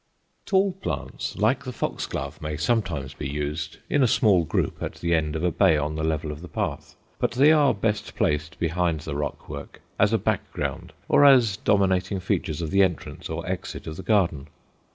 [0.47, 5.13] Tall plants, like the foxglove, may sometimes be used, in a small group, at the
[5.13, 8.57] end of a bay on the level of the path; but they are best placed
[8.57, 13.45] behind the rock work, as a background, or as dominating features of the entrance or
[13.47, 14.47] exit of the garden.